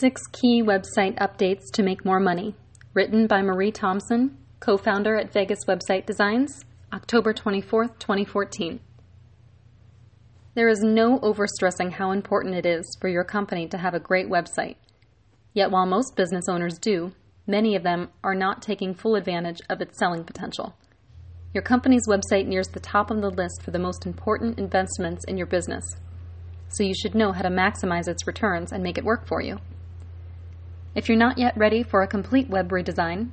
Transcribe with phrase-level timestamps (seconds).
[0.00, 2.54] Six Key Website Updates to Make More Money,
[2.94, 8.78] written by Marie Thompson, co founder at Vegas Website Designs, October 24, 2014.
[10.54, 14.28] There is no overstressing how important it is for your company to have a great
[14.28, 14.76] website.
[15.52, 17.10] Yet, while most business owners do,
[17.48, 20.76] many of them are not taking full advantage of its selling potential.
[21.52, 25.36] Your company's website nears the top of the list for the most important investments in
[25.36, 25.82] your business,
[26.68, 29.58] so you should know how to maximize its returns and make it work for you.
[30.94, 33.30] If you're not yet ready for a complete web redesign,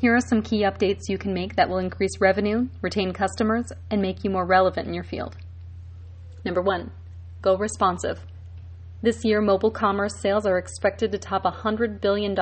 [0.00, 4.02] here are some key updates you can make that will increase revenue, retain customers, and
[4.02, 5.36] make you more relevant in your field.
[6.44, 6.90] Number one,
[7.40, 8.20] go responsive.
[9.00, 12.34] This year, mobile commerce sales are expected to top $100 billion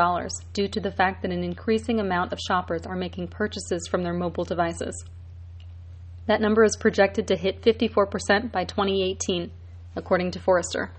[0.52, 4.12] due to the fact that an increasing amount of shoppers are making purchases from their
[4.12, 5.04] mobile devices.
[6.26, 9.50] That number is projected to hit 54% by 2018,
[9.96, 10.92] according to Forrester.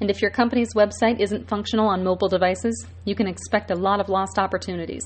[0.00, 4.00] And if your company's website isn't functional on mobile devices, you can expect a lot
[4.00, 5.04] of lost opportunities.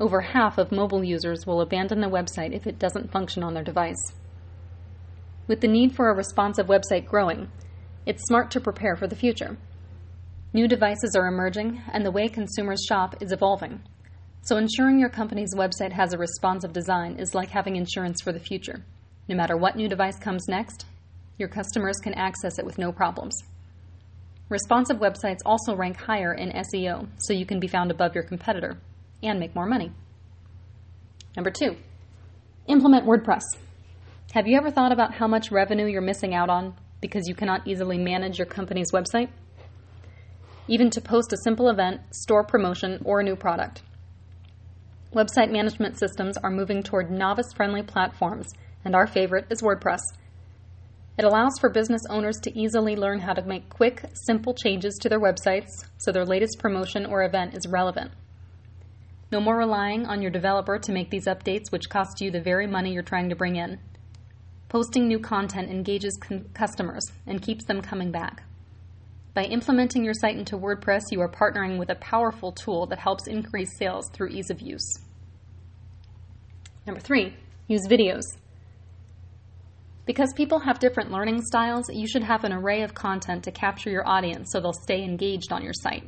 [0.00, 3.62] Over half of mobile users will abandon the website if it doesn't function on their
[3.62, 4.02] device.
[5.46, 7.50] With the need for a responsive website growing,
[8.06, 9.58] it's smart to prepare for the future.
[10.54, 13.82] New devices are emerging, and the way consumers shop is evolving.
[14.42, 18.40] So, ensuring your company's website has a responsive design is like having insurance for the
[18.40, 18.84] future.
[19.28, 20.84] No matter what new device comes next,
[21.38, 23.34] your customers can access it with no problems.
[24.52, 28.76] Responsive websites also rank higher in SEO, so you can be found above your competitor
[29.22, 29.90] and make more money.
[31.34, 31.76] Number two,
[32.66, 33.44] implement WordPress.
[34.34, 37.66] Have you ever thought about how much revenue you're missing out on because you cannot
[37.66, 39.30] easily manage your company's website,
[40.68, 43.80] even to post a simple event, store promotion, or a new product.
[45.14, 48.52] Website management systems are moving toward novice friendly platforms,
[48.84, 50.00] and our favorite is WordPress.
[51.22, 55.08] It allows for business owners to easily learn how to make quick, simple changes to
[55.08, 58.10] their websites so their latest promotion or event is relevant.
[59.30, 62.66] No more relying on your developer to make these updates, which cost you the very
[62.66, 63.78] money you're trying to bring in.
[64.68, 68.42] Posting new content engages con- customers and keeps them coming back.
[69.32, 73.28] By implementing your site into WordPress, you are partnering with a powerful tool that helps
[73.28, 74.92] increase sales through ease of use.
[76.84, 77.36] Number three,
[77.68, 78.24] use videos.
[80.04, 83.90] Because people have different learning styles, you should have an array of content to capture
[83.90, 86.04] your audience so they'll stay engaged on your site.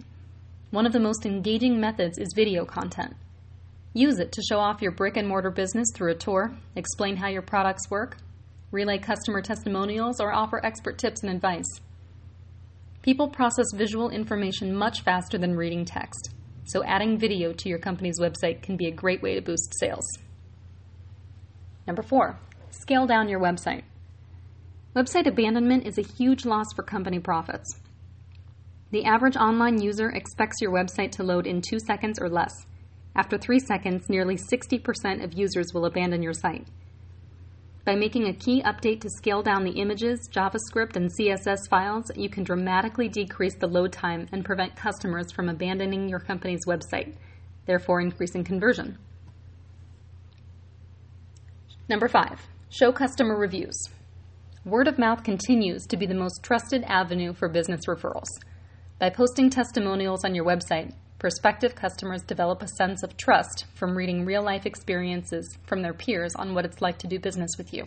[0.71, 3.15] One of the most engaging methods is video content.
[3.93, 7.29] Use it to show off your brick and mortar business through a tour, explain how
[7.29, 8.17] your products work,
[8.73, 11.81] relay customer testimonials, or offer expert tips and advice.
[13.03, 16.35] People process visual information much faster than reading text,
[16.65, 20.19] so adding video to your company's website can be a great way to boost sales.
[21.87, 22.41] Number four,
[22.81, 23.83] scale down your website.
[24.95, 27.81] Website abandonment is a huge loss for company profits.
[28.91, 32.53] The average online user expects your website to load in two seconds or less.
[33.17, 36.67] After three seconds, nearly 60% of users will abandon your site.
[37.85, 42.31] By making a key update to scale down the images, JavaScript, and CSS files, you
[42.31, 47.15] can dramatically decrease the load time and prevent customers from abandoning your company's website,
[47.67, 48.97] therefore increasing conversion.
[51.89, 52.41] Number five,
[52.77, 53.77] show customer reviews.
[54.65, 58.27] Word of mouth continues to be the most trusted avenue for business referrals.
[58.99, 64.25] By posting testimonials on your website, prospective customers develop a sense of trust from reading
[64.25, 67.85] real life experiences from their peers on what it's like to do business with you.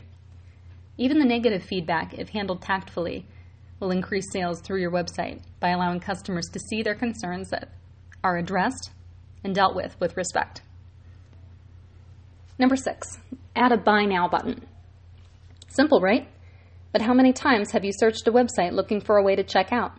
[0.98, 3.26] Even the negative feedback, if handled tactfully,
[3.82, 7.74] will increase sales through your website by allowing customers to see their concerns that
[8.24, 8.92] are addressed
[9.44, 10.62] and dealt with with respect.
[12.58, 13.06] Number six,
[13.54, 14.66] add a buy now button.
[15.68, 16.28] Simple, right?
[16.92, 19.72] But how many times have you searched a website looking for a way to check
[19.72, 19.92] out?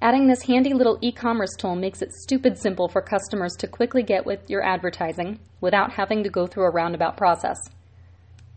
[0.00, 4.02] Adding this handy little e commerce tool makes it stupid simple for customers to quickly
[4.02, 7.56] get with your advertising without having to go through a roundabout process.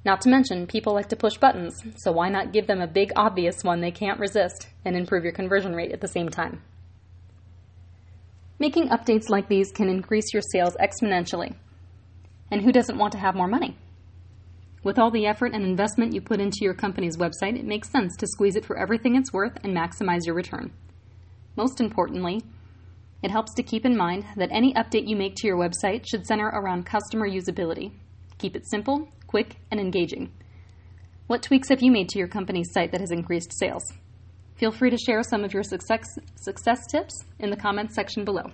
[0.03, 3.11] Not to mention, people like to push buttons, so why not give them a big,
[3.15, 6.61] obvious one they can't resist and improve your conversion rate at the same time?
[8.57, 11.55] Making updates like these can increase your sales exponentially.
[12.51, 13.77] And who doesn't want to have more money?
[14.85, 18.15] With all the effort and investment you put into your company's website, it makes sense
[18.17, 20.71] to squeeze it for everything it's worth and maximize your return.
[21.55, 22.43] Most importantly,
[23.23, 26.27] it helps to keep in mind that any update you make to your website should
[26.27, 27.93] center around customer usability.
[28.37, 30.31] Keep it simple, quick, and engaging.
[31.25, 33.91] What tweaks have you made to your company's site that has increased sales?
[34.55, 36.05] Feel free to share some of your success,
[36.35, 38.51] success tips in the comments section below.